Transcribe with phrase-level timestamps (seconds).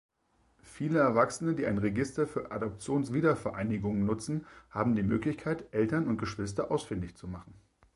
[0.63, 7.13] Viele Erwachsene, die ein Register für Adoptionswiedervereinigungen nutzen, haben die Möglichkeit, Eltern und Geschwister ausfindig
[7.15, 7.53] zu machen.